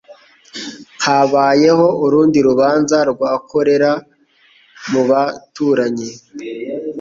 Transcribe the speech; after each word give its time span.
Habayeho 1.05 1.85
urundi 2.05 2.39
rubanza 2.47 2.97
rwa 3.11 3.31
kolera 3.49 3.91
mu 4.91 5.01
baturanyi 5.09 6.09